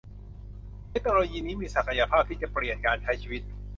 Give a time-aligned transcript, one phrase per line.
[0.89, 3.41] เทคโนโลยีนี้มีศักยภาพที่จะเปลี่ยนการใช้ชีวิต